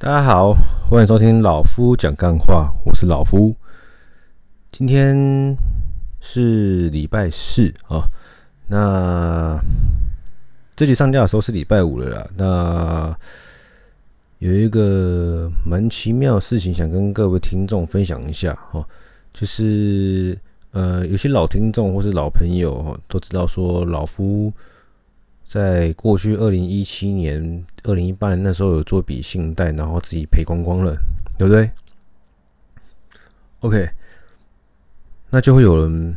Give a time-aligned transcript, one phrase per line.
[0.00, 0.54] 大家好，
[0.88, 3.52] 欢迎收听老夫讲干话，我是老夫。
[4.70, 5.56] 今天
[6.20, 8.08] 是礼拜四啊，
[8.68, 9.60] 那
[10.76, 12.28] 这集上架的时候是礼拜五了啦。
[12.36, 13.18] 那
[14.38, 18.86] 有一个蛮奇妙的事情，想跟各位听众分享一下哦，
[19.32, 20.38] 就是
[20.70, 24.52] 呃，有些老听众或是老朋友都知道说老夫。
[25.48, 30.94] 在过去二零一七年、二零一八年那时候有做笔信贷，然后自己赔光光了，
[31.38, 31.70] 对不对
[33.60, 33.88] ？OK，
[35.30, 36.14] 那就会有人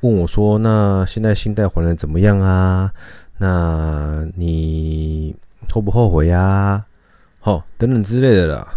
[0.00, 2.92] 问我说：“那现在信贷还的怎么样啊？
[3.38, 5.34] 那你
[5.70, 6.84] 后不后悔呀？
[7.40, 8.68] 好，等等之类的啦。”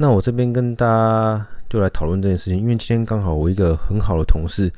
[0.00, 4.72] 那我这边跟大家就来讨论这件事情，因为今天刚好我一个很好的同事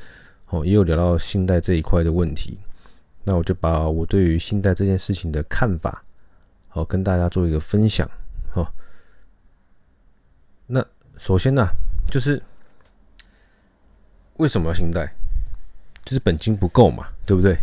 [0.49, 2.57] 哦，也有聊到信贷这一块的问题。
[3.23, 6.03] 那我就把我对于信贷这件事情的看法，
[6.67, 8.09] 好跟大家做一个分享。
[8.51, 8.73] 好，
[10.67, 10.85] 那
[11.17, 11.67] 首先呢，
[12.07, 12.41] 就是
[14.37, 15.13] 为什么要信贷？
[16.03, 17.57] 就是本金不够嘛，对不对？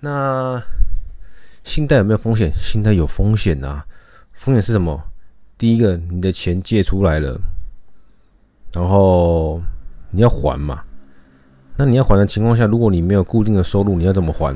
[0.00, 0.62] 那
[1.64, 2.52] 信贷有没有风险？
[2.54, 3.86] 信贷有风险啊。
[4.34, 5.02] 风险是什么？
[5.56, 7.40] 第一个，你的钱借出来了，
[8.72, 9.62] 然后
[10.10, 10.84] 你要还嘛。
[11.76, 14.54] 那你要还的情况下，如果你没有固定的收入，你要怎么还？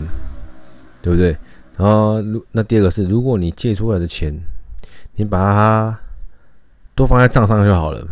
[1.02, 1.36] 对不对？
[1.76, 4.38] 然后，如那第二个是，如果你借出来的钱，
[5.14, 5.98] 你把它
[6.94, 8.06] 都放在账上就好了，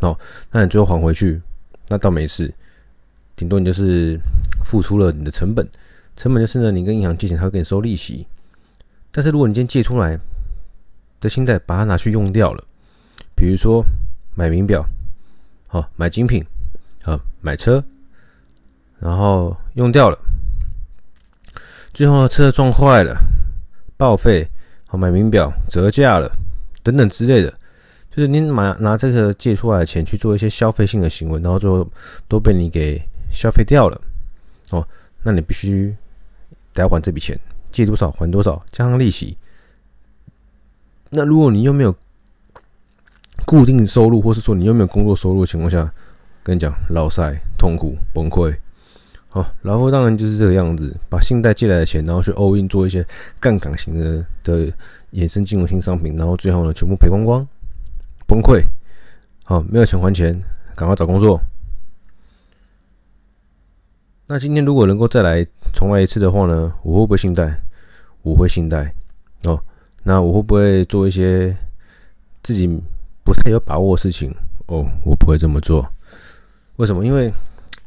[0.00, 0.18] 哦，
[0.50, 1.40] 那你最后还回去，
[1.88, 2.52] 那倒没事，
[3.36, 4.20] 顶多你就是
[4.62, 5.66] 付出了你的成本，
[6.14, 8.26] 成本就是呢，你跟银行借钱，他会给你收利息。
[9.10, 10.18] 但是如果你今天借出来
[11.20, 12.62] 的信贷，把它拿去用掉了，
[13.34, 13.82] 比如说
[14.34, 14.84] 买名表，
[15.68, 16.44] 好，买精品，
[17.04, 17.82] 啊，买车。
[19.04, 20.18] 然后用掉了，
[21.92, 23.14] 最后车撞坏了，
[23.98, 24.48] 报废，
[24.86, 26.32] 好买名表折价了，
[26.82, 27.52] 等等之类的，
[28.10, 31.86] 就是你买拿这个借出来的钱去做一些消费性的行为，然后最后
[32.28, 32.98] 都被你给
[33.30, 34.00] 消费掉了，
[34.70, 34.88] 哦，
[35.22, 35.94] 那你必须
[36.72, 37.38] 得要还这笔钱，
[37.70, 39.36] 借多少还多少，加上利息。
[41.10, 41.94] 那如果你又没有
[43.44, 45.92] 固定收入，或是说你又没有工作收入的情况下，
[46.42, 48.56] 跟你讲，老塞痛苦崩溃。
[49.34, 53.04] 好，然后当然就是这个样子，把信贷借来的钱，然后去 all in 做一些
[53.40, 54.72] 杠杆型的的
[55.12, 57.44] 衍生金融性商品，然后最后呢，全部赔光光，
[58.28, 58.62] 崩溃。
[59.42, 60.40] 好，没有钱还钱，
[60.76, 61.40] 赶快找工作。
[64.28, 67.60] 那今天如果能够再来重来一次的话呢，我会不会信贷？
[68.22, 68.94] 我会信贷。
[69.46, 69.60] 哦，
[70.04, 71.56] 那我会不会做一些
[72.44, 72.68] 自己
[73.24, 74.32] 不太有把握的事情？
[74.66, 75.84] 哦，我不会这么做。
[76.76, 77.04] 为什么？
[77.04, 77.34] 因为。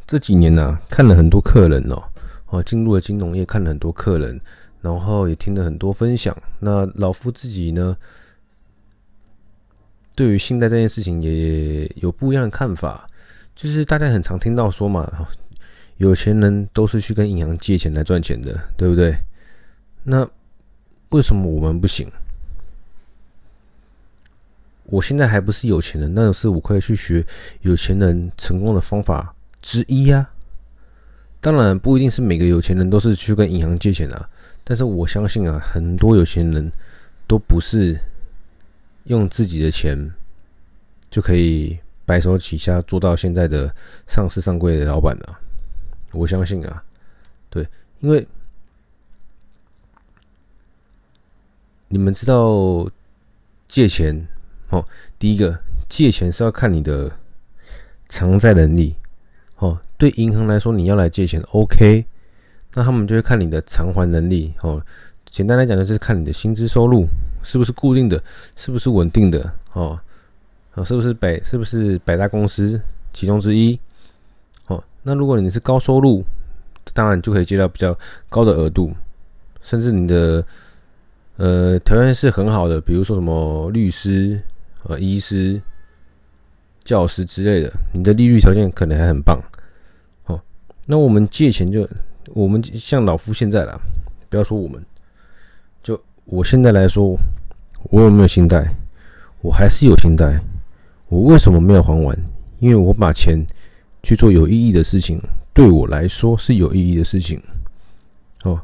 [0.08, 2.02] 这几年呢、看了很多客人哦，
[2.46, 4.40] 哦，进入了金融业，看了很多客人，
[4.82, 6.36] 然后也听了很多分享。
[6.60, 7.98] 那老夫自己呢，
[10.16, 13.06] 对于信贷这件事情也有不一样的看法。
[13.54, 15.28] 就是大家很常听到说嘛，
[15.98, 19.18] 有钱人都是去跟银行借钱来赚钱的，对不对？
[20.04, 20.26] 那
[21.10, 22.10] 为什么我们不行？
[24.86, 27.26] 我现在还不是有钱人，那是我可以去学
[27.60, 29.34] 有钱人成功的方法。
[29.62, 30.32] 之一呀、啊，
[31.42, 34.30] 当然不一定是每个有钱人都是去跟银行借钱啊，
[34.64, 36.72] 但是我相信啊，很多有钱人
[37.28, 38.00] 都不是
[39.06, 40.12] 用自己的钱
[41.10, 43.74] 就可以白手起家做到现在的
[44.08, 45.40] 上市上柜的老板的、啊。
[46.12, 46.84] 我相信啊，
[47.50, 47.68] 对，
[48.00, 48.26] 因为
[51.90, 52.90] 你们知道
[53.68, 54.28] 借钱
[54.70, 54.86] 哦，
[55.20, 55.58] 第一个
[55.90, 57.12] 借钱是要看你的
[58.08, 58.96] 偿债能力。
[59.98, 62.06] 对银行来说，你要来借钱，OK，
[62.76, 64.54] 那他们就会看你的偿还能力。
[64.62, 64.82] 哦，
[65.26, 67.08] 简单来讲，就是看你的薪资收入
[67.44, 68.22] 是不是固定的，
[68.56, 69.52] 是不是稳定的。
[69.74, 70.00] 哦，
[70.76, 72.80] 哦，是不是百，是不是百大公司
[73.12, 73.80] 其中之一？
[74.68, 76.24] 哦，那如果你是高收入，
[76.94, 77.98] 当然就可以借到比较
[78.30, 78.94] 高的额度，
[79.62, 80.46] 甚至你的
[81.38, 84.42] 呃条件是很好的，比如说什么律师、
[84.84, 85.62] 呃医师。
[86.88, 89.38] 教师之类的，你的利率条件可能还很棒，
[90.88, 91.88] 那我们借钱就，
[92.34, 93.78] 我们像老夫现在啦，
[94.30, 94.82] 不要说我们，
[95.84, 97.16] 就我现在来说，
[97.92, 98.74] 我有没有信贷？
[99.42, 100.42] 我还是有信贷。
[101.10, 102.18] 我为什么没有还完？
[102.60, 103.38] 因为我把钱
[104.02, 105.22] 去做有意义的事情，
[105.54, 107.42] 对我来说是有意义的事情，
[108.44, 108.60] 哦，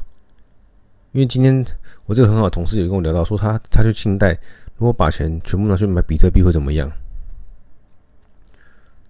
[1.12, 1.64] 因为今天
[2.06, 4.30] 我这个很好的同事也跟我聊到，说他他去信贷，
[4.76, 6.90] 如果把钱全部拿去买比特币会怎么样？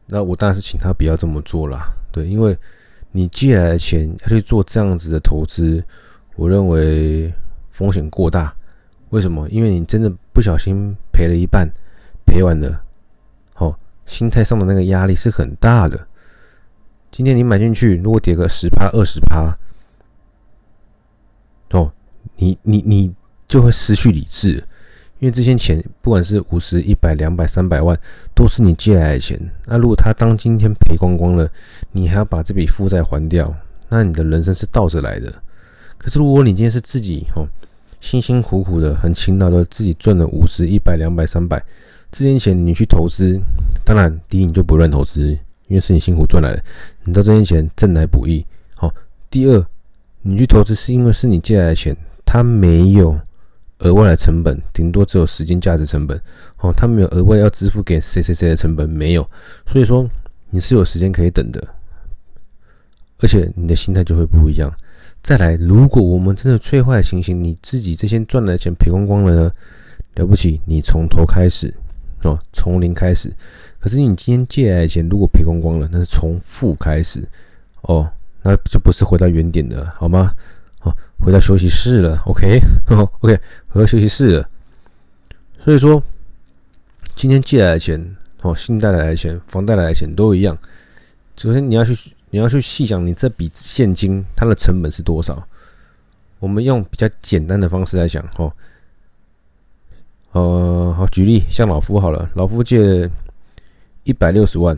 [0.06, 2.56] 那我当然是请他不要这么做啦，对，因为
[3.16, 5.82] 你借来的钱要去做这样子的投资，
[6.34, 7.32] 我认为
[7.70, 8.52] 风险过大。
[9.10, 9.48] 为什么？
[9.50, 11.70] 因为你真的不小心赔了一半，
[12.26, 12.82] 赔完了，
[13.54, 16.08] 哦，心态上的那个压力是很大的。
[17.12, 19.56] 今天你买进去，如果跌个十趴、二十趴，
[21.70, 21.92] 哦，
[22.34, 23.14] 你你你
[23.46, 24.66] 就会失去理智，
[25.24, 27.98] 因为这些钱不管是五十、一百、两百、三百万，
[28.34, 29.40] 都是你借来的钱。
[29.64, 31.48] 那如果他当今天赔光光了，
[31.92, 33.50] 你还要把这笔负债还掉，
[33.88, 35.32] 那你的人生是倒着来的。
[35.96, 37.48] 可是如果你今天是自己哦，
[38.02, 41.64] 辛辛苦苦的、很勤劳的自己赚了五十、一百、两百、三百，
[42.12, 43.40] 这些钱你去投资，
[43.82, 45.30] 当然第一你就不乱投资。
[45.68, 46.62] 因为是你辛苦赚来的，
[47.04, 48.44] 你知道这些钱挣来不易。
[48.74, 48.92] 好，
[49.30, 49.66] 第二，
[50.20, 53.18] 你去投资是因为是你借来的钱，他没有
[53.84, 56.20] 额外的成本，顶多只有时间价值成本。
[56.58, 59.24] 哦，他没有额外要支付给谁谁谁的成本，没有。
[59.66, 60.08] 所以说
[60.50, 61.62] 你是有时间可以等的，
[63.18, 64.72] 而且你的心态就会不一样。
[65.22, 69.52] 再来，如果我们真的最坏的情形，你自己这些赚来的钱赔光光了呢？
[70.16, 71.72] 了不起，你从头开始
[72.22, 73.32] 哦，从零开始。
[73.80, 77.26] 可是你今天借来的钱如果赔光光了，那是从负开始
[77.82, 78.08] 哦，
[78.42, 80.32] 那就不是回到原点的，好吗？
[81.24, 83.08] 回到休息室了，OK，OK，
[83.68, 84.48] 回到休息室了。
[85.58, 86.02] 所以说，
[87.16, 90.56] 今天借来的钱，哦，信贷来的钱，房贷来的钱都一样。
[91.36, 95.42] 首先你要去，你要去细想，你这笔现金它的成本是多少？
[96.38, 98.52] 我们用比较简单的方式来讲，哦，
[100.32, 103.10] 呃，好，举例，像老夫好了，老夫借。
[104.06, 104.76] 一百六十万，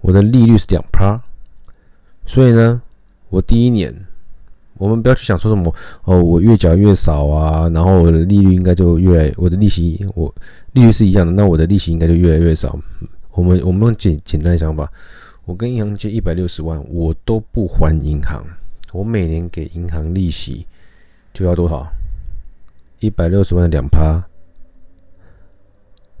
[0.00, 1.20] 我的利率是两趴，
[2.24, 2.80] 所以呢，
[3.30, 3.92] 我第一年，
[4.80, 5.72] 我们不要去想说什么
[6.04, 10.34] 哦，我越缴越少啊，然后我的利率应该就越来，我的利息我
[10.72, 12.76] 利率是一样的，那我的利息应该就越来越少。
[13.32, 14.90] 我们我们用简简单想法，
[15.44, 18.42] 我跟银行借一百六十万，我都不还银行，
[18.92, 20.66] 我每年给银行利息
[21.34, 21.86] 就要多少？
[23.00, 24.22] 一百六十万的两趴，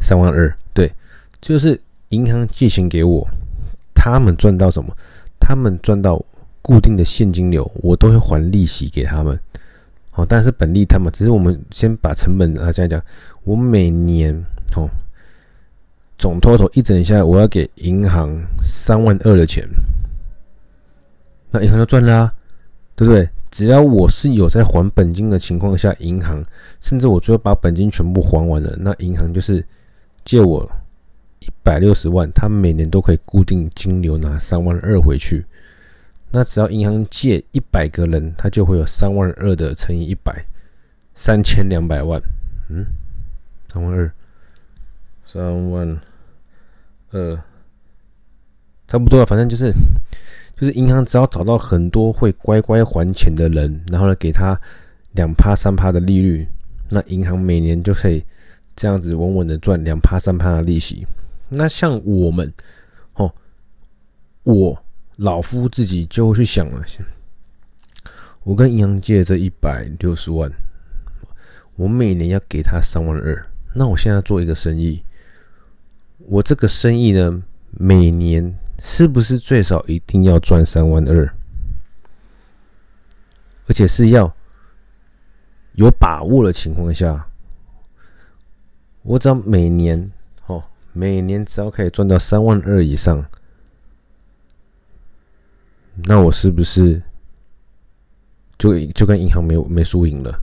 [0.00, 0.54] 三万二。
[0.74, 0.92] 对，
[1.40, 1.80] 就是
[2.10, 3.26] 银行借钱给我，
[3.94, 4.94] 他们赚到什么？
[5.40, 6.22] 他们赚到
[6.62, 9.38] 固定的现金流，我都会还利息给他们。
[10.10, 13.02] 好，但是本利他们，只是我们先把成本啊这样讲，
[13.44, 14.34] 我每年
[14.76, 14.88] 哦，
[16.18, 19.66] 总 total 一整下来，我要给银行三万二的钱，
[21.50, 22.34] 那银行就赚了啊，
[22.94, 23.28] 对不对？
[23.50, 26.44] 只要我是有在还本金的情况下，银行
[26.80, 29.64] 甚至我最后把本金全部还完了，那银行就是。
[30.22, 30.70] 借我
[31.38, 35.44] 一百六十万，他每年都可以固定金流拿三万二回去。
[36.30, 40.44] 那只要银行借一百个人，他就会有三万二的乘以一百，
[41.14, 42.20] 三千两百万。
[42.68, 42.86] 嗯，
[43.72, 44.12] 三万二，
[45.24, 46.00] 三万
[47.10, 47.36] 二，
[48.86, 49.26] 差不多了。
[49.26, 49.72] 反正就是，
[50.56, 54.60] 就是银行只要找到很多会乖乖还钱的人，然后呢给他
[55.12, 56.46] 两趴三趴的利率，
[56.88, 58.24] 那银行每年就可以。
[58.76, 61.06] 这样子稳稳的赚两趴三趴的利息，
[61.50, 62.50] 那像我们，
[63.12, 63.30] 哦，
[64.44, 64.82] 我
[65.20, 66.82] 老夫自己就会去想了，
[68.42, 70.50] 我跟银行借这一百六十万，
[71.76, 75.04] 我每年要给他三万二，那我现在做一个生意，
[76.20, 81.30] 我这个生意呢，每年是不是最少一定要赚三万二？
[83.66, 84.34] 而且是要
[85.74, 87.26] 有把握的情况下。
[89.02, 90.10] 我只要每年，
[90.46, 90.64] 哦，
[90.94, 93.22] 每年只要可以赚到三万二以上，
[96.04, 97.02] 那我是不是
[98.58, 100.40] 就就跟银行没没输赢了？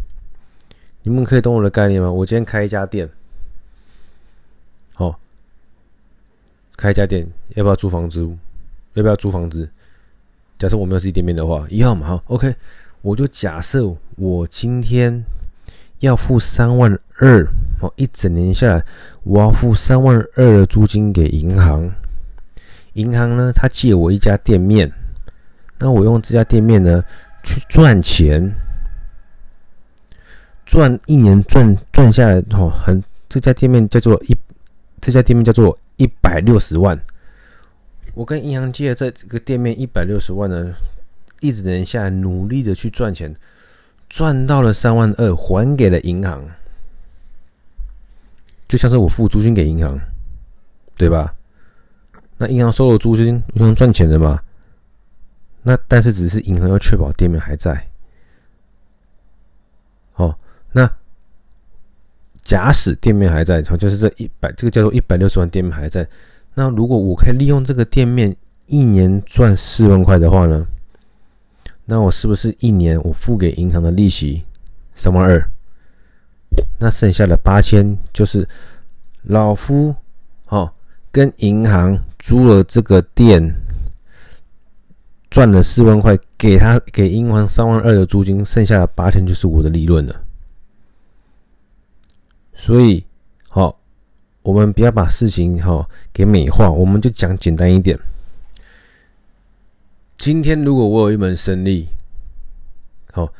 [1.03, 2.11] 你们可以懂我的概念吗？
[2.11, 3.09] 我今天开一家店，
[4.93, 5.19] 好，
[6.75, 8.21] 开一家店，要不要租房子？
[8.93, 9.69] 要不要租房子？
[10.59, 12.55] 假设我没有自己店面的话，一样嘛，好，OK，
[13.01, 15.23] 我就假设我今天。
[16.01, 17.43] 要付三万二
[17.81, 18.85] 哦，一整年下来，
[19.23, 21.91] 我要付三万二的租金给银行。
[22.93, 24.93] 银行呢，他借我一家店面，
[25.79, 27.03] 那我用这家店面呢
[27.43, 28.51] 去赚钱，
[30.65, 34.35] 赚一年赚赚下来哦，很这家店面叫做一，
[34.99, 36.99] 这家店面叫做一百六十万。
[38.13, 40.73] 我跟银行借的这个店面一百六十万呢，
[41.39, 43.35] 一整年下来努力的去赚钱。
[44.09, 46.41] 赚到了三万二，还给了银行，
[48.67, 49.99] 就像是我付租金给银行，
[50.95, 51.35] 对吧？
[52.37, 54.41] 那银行收了租金，银行赚钱的嘛。
[55.67, 57.87] 那但是只是银行要确保店面还在。
[60.15, 60.33] 哦，
[60.71, 60.89] 那
[62.41, 66.07] 假使店面还在，就是这一百，这个叫做一百六十万店面还在。
[66.53, 68.33] 那如果我可以利用这个店面
[68.67, 70.65] 一年赚四万块的话呢？
[71.83, 74.45] 那我是不是一年我付给银行的利息
[74.95, 75.49] 三万二，
[76.79, 78.47] 那剩下的八千就是
[79.23, 79.93] 老夫
[80.47, 80.71] 哦
[81.11, 83.53] 跟银行租了这个店，
[85.29, 90.23] 赚了四万块，给他给银行三万二的租金，剩下的八千就是我的利润了。
[92.53, 93.05] 所以，
[93.49, 93.79] 好、
[94.41, 97.99] 我们不要把事情哈、给美化，我们就讲简单一点。
[100.17, 101.87] 今天如果我有一门生意，
[103.11, 103.31] 好、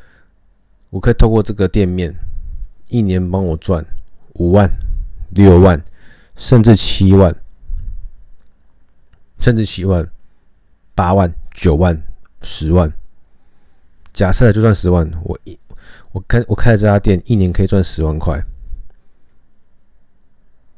[0.90, 2.14] 我可以透过这个店面，
[2.88, 3.84] 一年帮我赚
[4.34, 4.70] 五万、
[5.30, 5.82] 六万，
[6.36, 7.34] 甚至七万，
[9.40, 10.08] 甚至七万、
[10.94, 12.00] 八万、九万、
[12.42, 12.90] 十万。
[14.12, 15.58] 假设就赚十万，我一
[16.12, 18.40] 我开我开了这家店，一年可以赚十万块。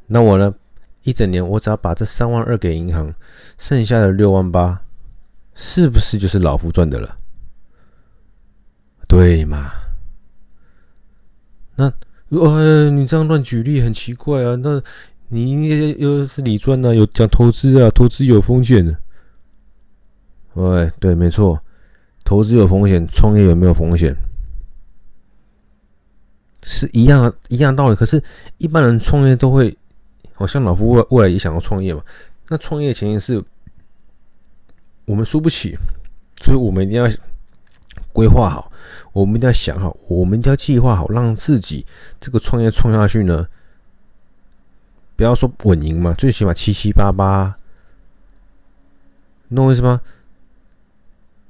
[0.07, 0.55] 那我呢，
[1.03, 3.15] 一整年我只要把这三万二给银行，
[3.59, 4.81] 剩下的六万八。
[5.55, 7.19] 是不是就是老夫赚的了？
[9.07, 9.73] 对嘛？
[11.77, 11.93] 那
[12.31, 14.55] 呃，你这样乱举例很奇怪啊。
[14.55, 14.81] 那
[15.29, 16.95] 你又是理赚呢？
[16.95, 18.97] 有讲投资啊，投资有风险的。
[20.55, 21.61] 喂，对，没错，
[22.25, 24.15] 投资有风险，创业有没有风险？
[26.63, 27.95] 是一样一样道理。
[27.95, 28.23] 可是，
[28.59, 29.77] 一般人创业都会，
[30.35, 32.03] 好像老夫未未来也想要创业嘛。
[32.49, 33.45] 那创业前提是。
[35.07, 35.77] 我们输不起，
[36.41, 37.11] 所以我们一定要
[38.13, 38.71] 规划好，
[39.13, 41.85] 我们一定要想好，我们一定要计划好，让自己
[42.21, 43.45] 这个创业创下去呢，
[45.17, 47.57] 不要说稳赢嘛，最起码七七八八，
[49.53, 50.01] 懂我意思吗？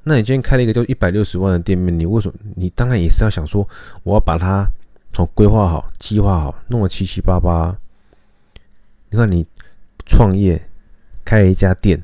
[0.03, 2.35] 那你今天开了一个就一百六十万的店面，你为什么？
[2.57, 3.69] 你当然也是要想说，
[4.03, 4.67] 我要把它
[5.15, 7.77] 好规划好、计划好，弄得七七八八。
[9.11, 9.47] 你看你
[10.07, 10.61] 创业
[11.25, 12.03] 开了一家店，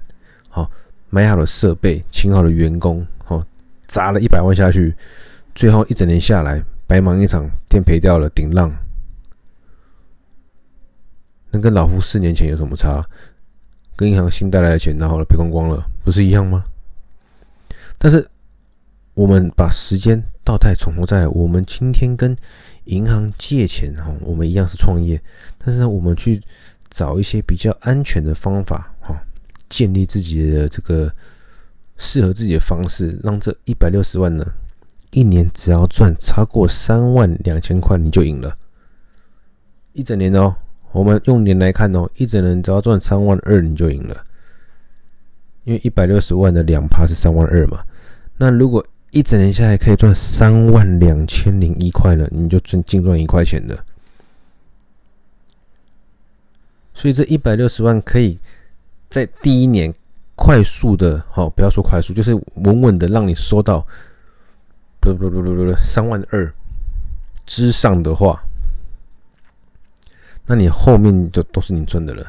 [0.49, 0.71] 好。
[1.09, 3.47] 买好了设备，请好了员工，哦，
[3.87, 4.93] 砸了一百万下去，
[5.55, 8.71] 最后一整年下来白忙一场，店赔掉了，顶浪。
[11.53, 13.03] 那跟老夫四年前有什么差？
[13.95, 16.65] 跟银行新带来的钱拿好了赔光光了，不是一样吗？
[17.99, 18.27] 但是
[19.15, 21.29] 我们把时间倒带，从头再来。
[21.29, 22.37] 我们今天跟
[22.85, 25.21] 银行借钱，哈，我们一样是创业，
[25.59, 26.43] 但是呢，我们去
[26.91, 29.15] 找一些比较安全的方法，哈。
[29.69, 31.13] 建立自己的这个
[31.97, 34.47] 适合自己的方式，让这一百六十万呢，
[35.11, 38.57] 一年只要赚超过三万两千块，你就赢了。
[39.93, 40.55] 一整年哦，
[40.93, 44.25] 我们用年来看哦，一整年只要赚三万二，你就赢了。
[45.67, 47.85] 因为一百六十万的两趴是三万二嘛，
[48.39, 53.79] 那如果一整年下来可以赚三万两千零一块呢，你就赚净赚一块钱的。
[56.95, 58.39] 所以这一百六十万可以。
[59.09, 59.95] 在第一年
[60.35, 63.87] 快速的，好，不要说快速，就是稳稳的让你收到，
[65.01, 66.53] 不不不不不三万二
[67.47, 68.43] 之上的话，
[70.45, 72.27] 那你后面就都是你赚的了。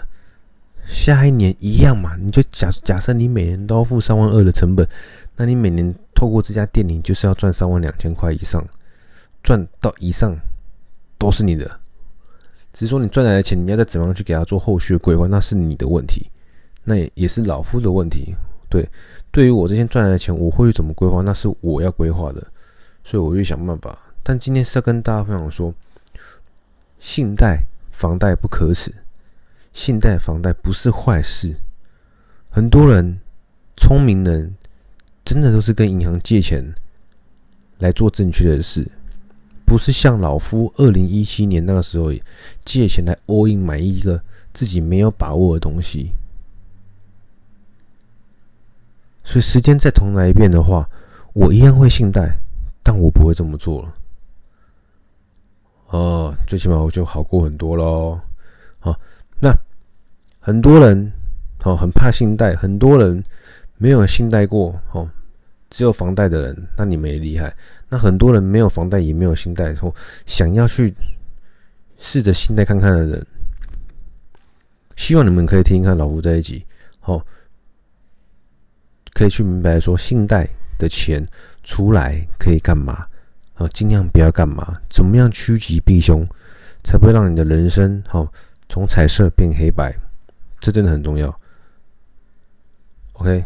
[0.87, 4.87] 下一年一样嘛，你就假假设你每年都要付三万二的成本，
[5.35, 8.65] 那你每年透过这家店，你就是要赚三万两千块以上，
[9.43, 10.35] 赚到以上
[11.17, 11.79] 都是你的。
[12.73, 16.29] 只是说你赚来的钱，你要再怎么样去给他做后续的规划，那是你的问题。
[16.83, 18.33] 那也也是老夫的问题，
[18.69, 18.87] 对，
[19.29, 21.21] 对于我这些赚来的钱，我会怎么规划？
[21.21, 22.47] 那是我要规划的，
[23.03, 23.97] 所以我就想办法。
[24.23, 25.73] 但今天是要跟大家分享说，
[26.99, 28.93] 信贷、房贷不可耻，
[29.77, 31.55] 信贷、房贷不是坏事。
[32.49, 33.19] 很多人
[33.77, 34.55] 聪明人
[35.23, 36.73] 真的都是跟银行借钱
[37.77, 38.89] 来做正确的事，
[39.65, 42.11] 不是像老夫二零一七年那个时候
[42.65, 44.19] 借钱来 all in 买一个
[44.51, 46.11] 自己没有把握的东西。
[49.23, 50.89] 所以时间再重来一遍的话，
[51.33, 52.39] 我一样会信贷，
[52.81, 53.93] 但我不会这么做了。
[55.89, 58.19] 哦，最起码我就好过很多喽。
[58.79, 58.99] 好，
[59.39, 59.55] 那
[60.47, 61.11] 很多人
[61.65, 63.21] 哦很怕信贷，很多人
[63.75, 65.05] 没有信贷过哦，
[65.69, 67.53] 只有房贷的人，那你们也厉害。
[67.89, 69.93] 那很多人没有房贷也没有信贷，说
[70.25, 70.93] 想要去
[71.97, 73.27] 试着信贷看看的人，
[74.95, 76.65] 希望你们可以听一看老夫在一起。
[77.01, 77.21] 哦。
[79.11, 80.47] 可以去明白说，信贷
[80.79, 81.27] 的钱
[81.61, 83.05] 出来可以干嘛？
[83.55, 84.79] 哦，尽量不要干嘛？
[84.89, 86.25] 怎么样趋吉避凶，
[86.85, 88.31] 才不会让你的人生哦
[88.69, 89.93] 从彩色变黑白？
[90.59, 91.27] 这真的很重要。
[93.13, 93.43] OK，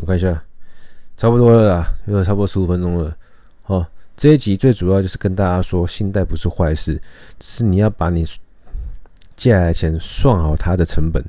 [0.00, 0.42] 我看一下，
[1.16, 3.16] 差不多了啦，又差不多十五分钟了。
[3.62, 3.84] 好，
[4.16, 7.00] 这一集最主要就是跟大家说，信贷不是坏事，
[7.40, 8.24] 是你要把你
[9.34, 11.24] 借来的钱算好它的成本。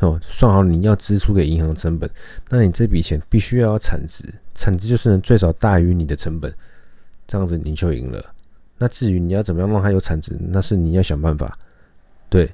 [0.00, 2.08] 哦，算好你要支出给银行成本，
[2.50, 4.22] 那你这笔钱必须要有产值，
[4.54, 6.54] 产值就是能最少大于你的成本，
[7.26, 8.22] 这样子你就赢了。
[8.76, 11.58] 那至于你要怎么样让它有产值，那是你要想办法。
[12.28, 12.52] 对，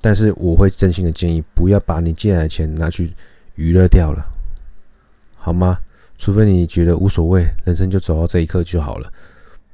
[0.00, 3.12] 但是我会真心的建议，不要把你借来的钱拿去
[3.56, 4.24] 娱乐掉了，
[5.36, 5.78] 好吗？
[6.18, 9.08] 除非你觉得无所谓，人生就走到这一刻就好了。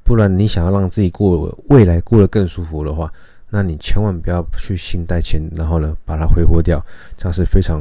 [0.02, 3.10] 不然你想要让自己过未来过得更舒服的话，
[3.48, 6.84] 那你千万不要去信贷钱，然后呢把它挥霍掉，
[7.16, 7.80] 这样是非常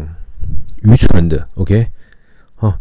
[0.83, 1.45] 愚蠢的。
[1.55, 1.85] OK，
[2.55, 2.73] 好，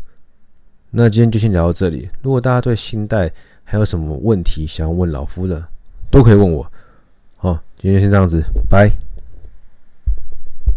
[0.91, 2.09] 那今天就先聊到这里。
[2.23, 3.29] 如果大家对信贷
[3.65, 5.67] 还有什么问题想要问老夫的，
[6.11, 6.65] 都可以问我。
[7.37, 8.41] 好，今天先这样子，
[8.71, 8.89] 拜。